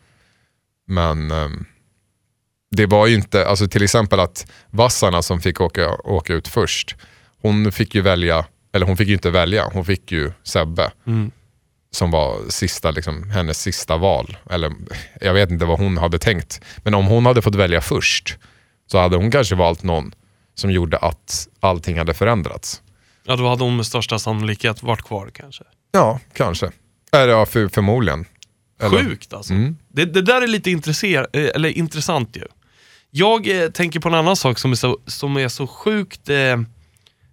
Men 0.87 1.31
ehm, 1.31 1.65
det 2.71 2.87
var 2.87 3.07
ju 3.07 3.15
inte, 3.15 3.47
alltså 3.47 3.69
till 3.69 3.83
exempel 3.83 4.21
att 4.21 4.47
Vassarna 4.71 5.23
som 5.23 5.41
fick 5.41 5.61
åka, 5.61 5.91
åka 5.95 6.35
ut 6.35 6.49
först, 6.49 6.97
hon 7.41 7.73
fick 7.73 7.95
ju 7.95 8.01
välja, 8.01 8.45
eller 8.73 8.87
hon 8.87 8.97
fick 8.97 9.09
ju 9.09 9.15
inte 9.15 9.31
välja, 9.31 9.71
hon 9.73 9.85
fick 9.85 10.13
ju 10.13 10.33
Sebbe 10.43 10.91
som 11.91 12.11
var 12.11 12.49
sista, 12.49 12.91
liksom, 12.91 13.31
hennes 13.31 13.61
sista 13.63 13.97
val. 13.97 14.37
Eller, 14.51 14.73
jag 15.21 15.35
vet 15.35 15.51
inte 15.51 15.65
vad 15.65 15.79
hon 15.79 15.99
hade 15.99 16.19
tänkt. 16.19 16.61
Men 16.85 16.95
om 16.95 17.07
hon 17.07 17.27
hade 17.27 17.43
fått 17.43 17.55
välja 17.55 17.81
först 17.81 18.39
så 18.87 18.99
hade 18.99 19.17
hon 19.17 19.31
kanske 19.31 19.55
valt 19.55 19.83
någon 19.83 20.15
som 20.55 20.71
gjorde 20.71 20.99
att 20.99 21.49
allting 21.61 21.99
hade 21.99 22.15
förändrats. 22.15 22.83
Ja, 23.25 23.37
då 23.37 23.49
hade 23.49 23.65
hon 23.65 23.77
med 23.77 23.87
största 23.87 24.19
sannolikhet 24.19 24.83
varit 24.83 25.03
kvar 25.03 25.31
kanske. 25.35 25.65
Ja, 25.93 26.21
kanske. 26.35 26.71
Eller 27.13 27.29
ja, 27.29 27.47
för, 27.47 27.69
förmodligen. 27.69 28.25
Eller- 28.81 28.99
Sjukt 29.05 29.33
alltså. 29.33 29.53
Mm. 29.53 29.77
Det, 29.89 30.05
det 30.05 30.23
där 30.23 30.43
är 30.43 30.47
lite 30.47 30.71
eh, 31.33 31.51
eller 31.55 31.69
intressant 31.69 32.37
ju. 32.37 32.45
Jag 33.11 33.63
eh, 33.63 33.69
tänker 33.71 34.01
på 34.01 34.09
en 34.09 34.15
annan 34.15 34.37
sak 34.37 34.59
som 34.59 34.71
är 34.71 34.77
så, 34.77 34.99
som 35.07 35.37
är 35.37 35.49
så 35.49 35.67
sjukt... 35.67 36.29
Eh, 36.29 36.35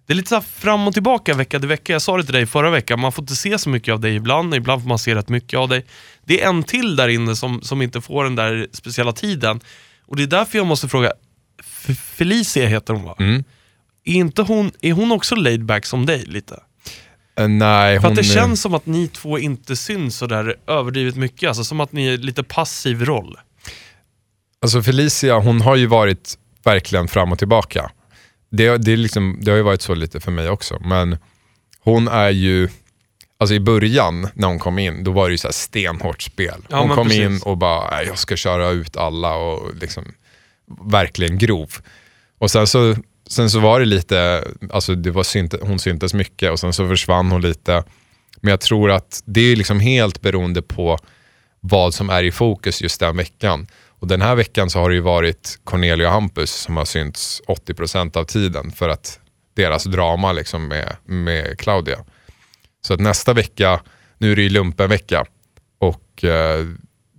det 0.06 0.12
är 0.12 0.14
lite 0.14 0.28
så 0.28 0.34
här 0.34 0.42
fram 0.42 0.88
och 0.88 0.94
tillbaka 0.94 1.34
vecka 1.34 1.58
till 1.58 1.68
vecka. 1.68 1.92
Jag 1.92 2.02
sa 2.02 2.16
det 2.16 2.24
till 2.24 2.34
dig 2.34 2.46
förra 2.46 2.70
veckan, 2.70 3.00
man 3.00 3.12
får 3.12 3.22
inte 3.22 3.36
se 3.36 3.58
så 3.58 3.70
mycket 3.70 3.92
av 3.92 4.00
dig 4.00 4.14
ibland, 4.14 4.54
ibland 4.54 4.82
får 4.82 4.88
man 4.88 4.98
se 4.98 5.14
rätt 5.14 5.28
mycket 5.28 5.58
av 5.58 5.68
dig. 5.68 5.86
Det 6.24 6.42
är 6.42 6.48
en 6.48 6.62
till 6.62 6.96
där 6.96 7.08
inne 7.08 7.36
som, 7.36 7.62
som 7.62 7.82
inte 7.82 8.00
får 8.00 8.24
den 8.24 8.34
där 8.36 8.68
speciella 8.72 9.12
tiden. 9.12 9.60
Och 10.06 10.16
det 10.16 10.22
är 10.22 10.26
därför 10.26 10.58
jag 10.58 10.66
måste 10.66 10.88
fråga, 10.88 11.12
F- 11.60 11.98
Felicia 12.14 12.66
heter 12.68 12.94
hon 12.94 13.04
va? 13.04 13.16
Mm. 13.18 13.44
Är, 14.04 14.12
inte 14.14 14.42
hon, 14.42 14.72
är 14.80 14.92
hon 14.92 15.12
också 15.12 15.34
laid 15.34 15.64
back 15.64 15.86
som 15.86 16.06
dig 16.06 16.24
lite? 16.26 16.60
Eh, 17.40 17.48
Nej, 17.48 17.96
För 17.96 18.02
hon... 18.02 18.12
att 18.12 18.16
det 18.16 18.24
känns 18.24 18.62
som 18.62 18.74
att 18.74 18.86
ni 18.86 19.08
två 19.08 19.38
inte 19.38 19.76
syns 19.76 20.16
så 20.16 20.26
där 20.26 20.56
överdrivet 20.66 21.16
mycket, 21.16 21.48
alltså 21.48 21.64
som 21.64 21.80
att 21.80 21.92
ni 21.92 22.06
är 22.06 22.18
lite 22.18 22.42
passiv 22.42 23.04
roll. 23.04 23.38
Alltså 24.62 24.82
Felicia, 24.82 25.38
hon 25.38 25.60
har 25.60 25.76
ju 25.76 25.86
varit 25.86 26.38
verkligen 26.64 27.08
fram 27.08 27.32
och 27.32 27.38
tillbaka. 27.38 27.90
Det, 28.50 28.76
det, 28.76 28.92
är 28.92 28.96
liksom, 28.96 29.38
det 29.42 29.50
har 29.50 29.56
ju 29.56 29.62
varit 29.62 29.82
så 29.82 29.94
lite 29.94 30.20
för 30.20 30.30
mig 30.32 30.48
också. 30.48 30.78
Men 30.84 31.18
hon 31.80 32.08
är 32.08 32.30
ju, 32.30 32.68
alltså 33.38 33.54
i 33.54 33.60
början 33.60 34.28
när 34.34 34.48
hon 34.48 34.58
kom 34.58 34.78
in, 34.78 35.04
då 35.04 35.10
var 35.12 35.28
det 35.28 35.32
ju 35.32 35.38
så 35.38 35.48
här 35.48 35.52
stenhårt 35.52 36.22
spel. 36.22 36.66
Ja, 36.68 36.80
hon 36.80 36.88
kom 36.88 37.06
precis. 37.06 37.22
in 37.24 37.40
och 37.44 37.56
bara, 37.58 37.90
"Nej, 37.90 38.06
jag 38.06 38.18
ska 38.18 38.36
köra 38.36 38.68
ut 38.68 38.96
alla 38.96 39.34
och 39.34 39.74
liksom 39.80 40.04
verkligen 40.84 41.38
grov. 41.38 41.70
Och 42.38 42.50
sen 42.50 42.66
så, 42.66 42.96
sen 43.30 43.50
så 43.50 43.60
var 43.60 43.80
det 43.80 43.86
lite, 43.86 44.44
alltså 44.70 44.94
det 44.94 45.10
var 45.10 45.22
synt, 45.22 45.54
hon 45.62 45.78
syntes 45.78 46.14
mycket 46.14 46.50
och 46.50 46.60
sen 46.60 46.72
så 46.72 46.88
försvann 46.88 47.30
hon 47.30 47.40
lite. 47.40 47.84
Men 48.40 48.50
jag 48.50 48.60
tror 48.60 48.90
att 48.90 49.22
det 49.24 49.40
är 49.40 49.56
liksom 49.56 49.80
helt 49.80 50.20
beroende 50.20 50.62
på 50.62 50.98
vad 51.60 51.94
som 51.94 52.10
är 52.10 52.22
i 52.22 52.32
fokus 52.32 52.82
just 52.82 53.00
den 53.00 53.16
veckan. 53.16 53.66
Och 53.88 54.06
den 54.06 54.22
här 54.22 54.34
veckan 54.34 54.70
så 54.70 54.78
har 54.78 54.88
det 54.88 54.94
ju 54.94 55.00
varit 55.00 55.58
Cornelia 55.64 56.06
och 56.06 56.12
Hampus 56.12 56.50
som 56.50 56.76
har 56.76 56.84
synts 56.84 57.42
80% 57.48 58.16
av 58.16 58.24
tiden 58.24 58.70
för 58.70 58.88
att 58.88 59.20
deras 59.54 59.84
drama 59.84 60.32
liksom 60.32 60.68
med, 60.68 60.96
med 61.04 61.58
Claudia. 61.58 62.04
Så 62.82 62.94
att 62.94 63.00
nästa 63.00 63.32
vecka, 63.32 63.80
nu 64.18 64.32
är 64.32 64.36
det 64.36 64.42
ju 64.42 64.48
lumpenvecka 64.48 65.24
och 65.78 66.24
eh, 66.24 66.66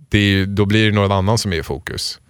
det 0.08 0.18
är, 0.18 0.46
då 0.46 0.66
blir 0.66 0.86
det 0.86 0.94
någon 0.94 1.12
annan 1.12 1.38
som 1.38 1.52
är 1.52 1.56
i 1.56 1.62
fokus. 1.62 2.20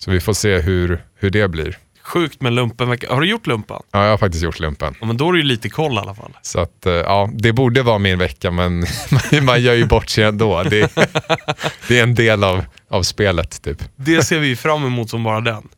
Så 0.00 0.10
vi 0.10 0.20
får 0.20 0.32
se 0.32 0.60
hur, 0.60 1.04
hur 1.14 1.30
det 1.30 1.48
blir. 1.48 1.78
Sjukt 2.04 2.40
med 2.40 2.52
lumpenvecka. 2.52 3.14
Har 3.14 3.20
du 3.20 3.26
gjort 3.26 3.46
lumpen? 3.46 3.82
Ja, 3.92 4.02
jag 4.02 4.10
har 4.10 4.18
faktiskt 4.18 4.44
gjort 4.44 4.60
lumpen. 4.60 4.94
Ja, 5.00 5.06
men 5.06 5.16
då 5.16 5.28
är 5.28 5.32
det 5.32 5.38
ju 5.38 5.44
lite 5.44 5.68
koll 5.68 5.94
i 5.94 5.98
alla 5.98 6.14
fall. 6.14 6.32
Så 6.42 6.60
att, 6.60 6.86
eh, 6.86 6.92
ja, 6.92 7.30
det 7.34 7.52
borde 7.52 7.82
vara 7.82 7.98
min 7.98 8.18
vecka 8.18 8.50
men 8.50 8.86
man 9.42 9.62
gör 9.62 9.74
ju 9.74 9.86
bort 9.86 10.08
sig 10.08 10.24
ändå. 10.24 10.62
Det, 10.62 10.94
det 11.88 11.98
är 11.98 12.02
en 12.02 12.14
del 12.14 12.44
av, 12.44 12.64
av 12.90 13.02
spelet 13.02 13.62
typ. 13.62 13.82
Det 13.96 14.22
ser 14.22 14.38
vi 14.38 14.56
fram 14.56 14.84
emot 14.84 15.10
som 15.10 15.24
bara 15.24 15.40
den. 15.40 15.68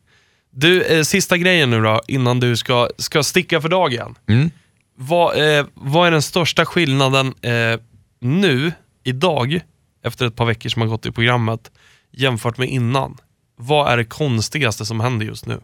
Du, 0.51 0.83
eh, 0.83 1.03
sista 1.03 1.37
grejen 1.37 1.69
nu 1.69 1.81
då, 1.81 2.01
innan 2.07 2.39
du 2.39 2.57
ska, 2.57 2.89
ska 2.97 3.23
sticka 3.23 3.61
för 3.61 3.69
dagen. 3.69 4.15
Mm. 4.29 4.51
Vad, 4.95 5.57
eh, 5.57 5.65
vad 5.73 6.07
är 6.07 6.11
den 6.11 6.21
största 6.21 6.65
skillnaden 6.65 7.33
eh, 7.41 7.79
nu, 8.19 8.71
idag, 9.03 9.59
efter 10.05 10.27
ett 10.27 10.35
par 10.35 10.45
veckor 10.45 10.69
som 10.69 10.81
har 10.81 10.89
gått 10.89 11.05
i 11.05 11.11
programmet, 11.11 11.71
jämfört 12.11 12.57
med 12.57 12.69
innan? 12.69 13.17
Vad 13.57 13.91
är 13.91 13.97
det 13.97 14.05
konstigaste 14.05 14.85
som 14.85 14.99
händer 14.99 15.25
just 15.25 15.45
nu? 15.45 15.61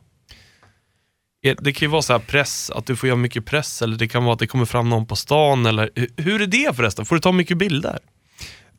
Det 1.44 1.74
kan 1.74 1.86
ju 1.86 1.92
vara 1.92 2.02
så 2.02 2.14
här 2.14 2.20
press, 2.20 2.70
att 2.70 2.86
du 2.86 2.96
får 2.96 3.08
göra 3.08 3.18
mycket 3.18 3.46
press, 3.46 3.82
eller 3.82 3.98
det 3.98 4.08
kan 4.08 4.24
vara 4.24 4.34
att 4.34 4.40
det 4.40 4.48
kommer 4.48 4.66
fram 4.66 4.90
någon 4.90 5.06
på 5.06 5.16
stan. 5.16 5.66
Eller, 5.66 5.90
hur 6.18 6.42
är 6.42 6.48
det 6.48 6.76
förresten? 6.76 7.06
Får 7.06 7.16
du 7.16 7.22
ta 7.22 7.32
mycket 7.32 7.58
bilder? 7.58 8.00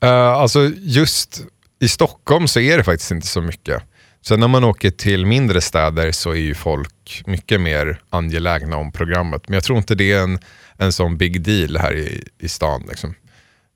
Uh, 0.04 0.10
alltså 0.10 0.70
just 0.78 1.44
i 1.80 1.88
Stockholm 1.88 2.48
så 2.48 2.60
är 2.60 2.78
det 2.78 2.84
faktiskt 2.84 3.10
inte 3.10 3.26
så 3.26 3.40
mycket. 3.40 3.82
Sen 4.26 4.40
när 4.40 4.48
man 4.48 4.64
åker 4.64 4.90
till 4.90 5.26
mindre 5.26 5.60
städer 5.60 6.12
så 6.12 6.30
är 6.30 6.34
ju 6.34 6.54
folk 6.54 7.22
mycket 7.26 7.60
mer 7.60 8.00
angelägna 8.10 8.76
om 8.76 8.92
programmet. 8.92 9.48
Men 9.48 9.54
jag 9.54 9.64
tror 9.64 9.78
inte 9.78 9.94
det 9.94 10.12
är 10.12 10.22
en, 10.22 10.38
en 10.76 10.92
sån 10.92 11.16
big 11.16 11.42
deal 11.42 11.76
här 11.76 11.96
i, 11.96 12.24
i 12.38 12.48
stan. 12.48 12.84
Liksom. 12.88 13.14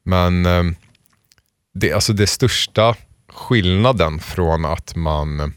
Men 0.04 0.46
uh, 0.46 0.72
det, 1.74 1.92
alltså 1.92 2.12
det 2.12 2.26
största 2.26 2.94
skillnaden 3.32 4.18
från 4.18 4.64
att 4.64 4.96
man 4.96 5.52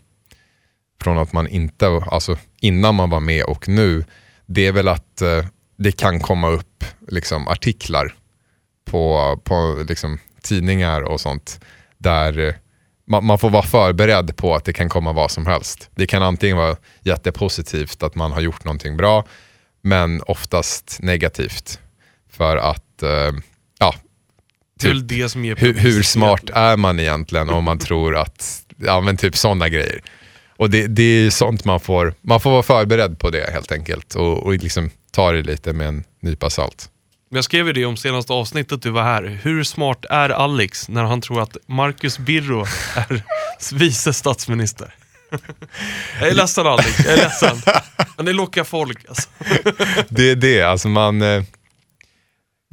från 1.02 1.18
att 1.18 1.34
man 1.34 1.48
inte, 1.48 1.88
alltså 1.88 2.38
innan 2.62 2.96
man 2.96 3.10
var 3.10 3.20
med 3.20 3.44
och 3.44 3.68
nu, 3.68 4.06
det 4.46 4.68
är 4.68 4.72
väl 4.72 4.88
att 4.88 5.22
eh, 5.22 5.46
det 5.78 5.92
kan 5.92 6.20
komma 6.20 6.50
upp 6.50 6.84
liksom, 7.08 7.48
artiklar 7.48 8.16
på, 8.86 9.38
på 9.44 9.86
liksom, 9.88 10.20
tidningar 10.42 11.02
och 11.02 11.22
sånt 11.22 11.60
där 11.98 12.40
eh, 12.40 12.54
man, 13.08 13.26
man 13.26 13.40
får 13.40 13.50
vara 13.50 13.64
förberedd 13.64 14.38
på 14.38 14.56
att 14.56 14.66
det 14.66 14.74
kan 14.74 14.90
komma 14.90 15.14
vad 15.14 15.32
som 15.32 15.46
helst. 15.46 15.90
Det 15.96 16.08
kan 16.08 16.24
antingen 16.24 16.58
vara 16.58 16.76
jättepositivt 17.02 18.04
att 18.04 18.16
man 18.16 18.32
har 18.32 18.42
gjort 18.42 18.64
någonting 18.64 18.98
bra, 18.98 19.26
men 19.82 20.22
oftast 20.22 20.98
negativt. 21.02 21.80
För 22.30 22.58
att, 22.58 23.04
eh, 23.04 23.32
ja, 23.80 23.96
Typ, 24.80 24.92
hur, 25.62 25.74
hur 25.74 26.04
smart 26.04 26.50
är 26.54 26.78
man 26.78 27.00
egentligen 27.00 27.50
om 27.50 27.64
man 27.64 27.80
tror 27.80 28.16
att, 28.16 28.66
ja 28.78 29.02
men 29.02 29.18
typ 29.18 29.38
sådana 29.38 29.70
grejer. 29.70 30.02
Och 30.62 30.70
det, 30.70 30.88
det 30.88 31.04
är 31.04 31.30
sånt 31.30 31.66
man 31.66 31.80
får, 31.80 32.14
man 32.22 32.40
får 32.40 32.52
vara 32.52 32.64
förberedd 32.64 33.20
på 33.20 33.30
det 33.30 33.52
helt 33.54 33.72
enkelt 33.72 34.16
och, 34.16 34.44
och 34.44 34.54
liksom 34.54 34.90
ta 35.12 35.32
det 35.32 35.42
lite 35.42 35.74
med 35.74 35.88
en 35.88 36.04
nypa 36.22 36.50
salt. 36.50 36.90
Jag 37.30 37.44
skrev 37.44 37.68
ju 37.68 37.74
det 37.74 37.86
om 37.86 37.98
senaste 37.98 38.34
avsnittet 38.34 38.82
du 38.82 38.90
var 38.90 39.04
här. 39.04 39.40
Hur 39.44 39.64
smart 39.64 40.06
är 40.10 40.30
Alex 40.30 40.90
när 40.90 41.04
han 41.04 41.22
tror 41.22 41.42
att 41.42 41.58
Marcus 41.68 42.18
Birro 42.18 42.66
är 42.96 43.24
vice 43.74 44.14
statsminister? 44.14 44.96
Jag 46.20 46.30
är 46.30 46.34
ledsen 46.34 46.68
Alex, 46.68 47.06
jag 47.06 47.14
är 47.14 47.18
ledsen. 47.18 47.62
Men 48.18 48.26
det 48.26 48.34
lockar 48.34 48.64
folk 48.64 49.06
alltså. 49.10 49.30
Det 50.10 50.32
är 50.32 50.36
det, 50.36 50.62
alltså 50.62 50.88
man... 50.88 51.22
Eh, 51.22 51.44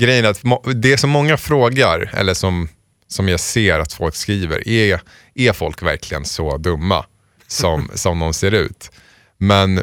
grejen 0.00 0.24
är 0.24 0.28
att 0.28 0.42
det 0.82 0.98
som 0.98 1.10
många 1.10 1.36
frågar, 1.36 2.10
eller 2.14 2.34
som, 2.34 2.68
som 3.08 3.28
jag 3.28 3.40
ser 3.40 3.78
att 3.78 3.92
folk 3.92 4.14
skriver, 4.14 4.68
är, 4.68 5.00
är 5.34 5.52
folk 5.52 5.82
verkligen 5.82 6.24
så 6.24 6.56
dumma 6.56 7.04
som, 7.48 7.90
som 7.94 8.18
de 8.18 8.34
ser 8.34 8.52
ut? 8.52 8.90
Men, 9.38 9.82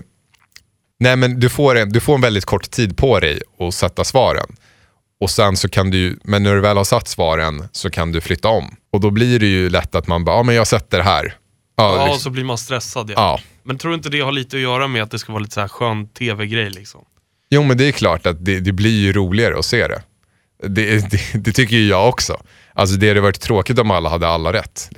nej, 1.00 1.16
men 1.16 1.40
du, 1.40 1.50
får 1.50 1.78
en, 1.78 1.90
du 1.90 2.00
får 2.00 2.16
en 2.16 2.22
väldigt 2.22 2.46
kort 2.46 2.72
tid 2.72 2.98
på 2.98 3.20
dig 3.20 3.42
att 3.60 3.74
sätta 3.74 4.04
svaren. 4.04 4.56
Och 5.20 5.30
sen 5.30 5.58
så 5.58 5.70
kan 5.70 5.90
du, 5.90 6.20
men 6.24 6.44
när 6.44 6.56
du 6.56 6.62
väl 6.62 6.78
har 6.78 6.84
satt 6.84 7.08
svaren 7.08 7.68
så 7.72 7.90
kan 7.90 8.12
du 8.12 8.22
flytta 8.22 8.48
om. 8.48 8.76
Och 8.92 9.00
då 9.00 9.10
blir 9.10 9.40
det 9.40 9.48
ju 9.48 9.70
lätt 9.70 9.96
att 9.96 10.08
man 10.08 10.26
bara, 10.26 10.36
ja 10.36 10.44
men 10.44 10.56
jag 10.56 10.68
sätter 10.68 11.00
här. 11.00 11.36
Ja, 11.76 11.98
Ja, 11.98 12.06
liksom, 12.06 12.20
så 12.20 12.30
blir 12.30 12.44
man 12.44 12.58
stressad. 12.58 13.10
Ja. 13.10 13.14
ja. 13.16 13.40
Men 13.64 13.78
tror 13.78 13.92
du 13.92 13.96
inte 13.96 14.10
det 14.10 14.20
har 14.20 14.32
lite 14.32 14.56
att 14.56 14.62
göra 14.62 14.88
med 14.88 15.04
att 15.04 15.12
det 15.12 15.20
ska 15.20 15.32
vara 15.32 15.42
lite 15.42 15.54
så 15.54 15.62
här 15.62 15.68
skön 15.68 16.08
tv-grej 16.08 16.70
liksom? 16.70 17.06
Jo 17.50 17.64
men 17.64 17.78
det 17.78 17.88
är 17.88 17.92
klart 17.92 18.26
att 18.26 18.46
det, 18.46 18.60
det 18.60 18.72
blir 18.72 19.00
ju 19.00 19.14
roligare 19.14 19.60
att 19.60 19.66
se 19.66 19.88
det. 19.88 20.02
Det, 20.68 21.12
det. 21.12 21.20
det 21.34 21.52
tycker 21.52 21.76
ju 21.76 21.88
jag 21.88 22.10
också. 22.10 22.42
Alltså 22.74 22.96
det 22.96 23.08
hade 23.08 23.22
varit 23.22 23.42
tråkigt 23.42 23.80
om 23.80 23.92
alla 23.92 24.10
hade 24.10 24.28
alla 24.28 24.54
rätt. 24.54 24.90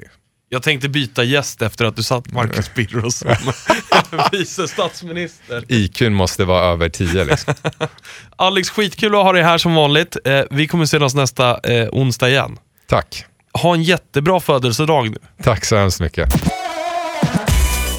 Jag 0.50 0.64
tänkte 0.64 0.90
byta 0.90 1.24
gäst 1.24 1.62
efter 1.62 1.86
att 1.86 1.96
du 1.96 2.04
satt 2.04 2.32
Marcus 2.32 2.74
Birro 2.74 3.12
som 3.12 3.30
vice 4.32 4.68
statsminister. 4.68 5.64
IQn 5.68 6.14
måste 6.14 6.46
vara 6.46 6.66
över 6.66 6.90
10 6.90 7.24
liksom. 7.24 7.54
Alex, 8.36 8.70
skitkul 8.70 9.16
att 9.16 9.24
ha 9.24 9.32
dig 9.34 9.44
här 9.44 9.58
som 9.58 9.76
vanligt. 9.76 10.18
Eh, 10.26 10.42
vi 10.52 10.68
kommer 10.68 10.86
se 10.86 10.98
oss 10.98 11.16
nästa 11.16 11.60
eh, 11.60 11.88
onsdag 11.92 12.30
igen. 12.30 12.58
Tack. 12.90 13.26
Ha 13.54 13.74
en 13.74 13.84
jättebra 13.84 14.40
födelsedag 14.40 15.10
nu. 15.12 15.18
Tack 15.44 15.66
så 15.66 15.76
hemskt 15.76 16.00
mycket. 16.00 16.34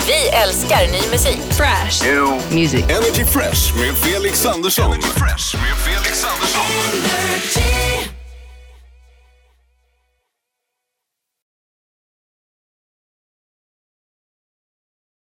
Vi 0.06 0.28
älskar 0.28 0.86
ny 0.86 1.10
musik. 1.10 1.38
Fresh. 1.50 2.04
Music. 2.54 2.84
Energy 2.84 3.24
Fresh 3.24 3.76
med 3.76 3.96
Felix 3.96 4.46
Andersson. 4.46 4.92
Energy 4.92 5.08
Fresh 5.08 5.56
med 5.56 5.76
Felix 5.76 6.24
Andersson. 6.24 7.77